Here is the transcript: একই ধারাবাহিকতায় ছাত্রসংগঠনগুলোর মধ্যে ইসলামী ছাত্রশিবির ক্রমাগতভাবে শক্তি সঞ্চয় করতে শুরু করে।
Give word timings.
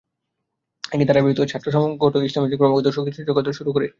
একই 0.91 1.05
ধারাবাহিকতায় 1.07 1.49
ছাত্রসংগঠনগুলোর 1.51 2.13
মধ্যে 2.13 2.27
ইসলামী 2.27 2.47
ছাত্রশিবির 2.47 2.59
ক্রমাগতভাবে 2.59 2.95
শক্তি 2.97 3.11
সঞ্চয় 3.17 3.35
করতে 3.37 3.51
শুরু 3.59 3.69
করে। 3.75 3.87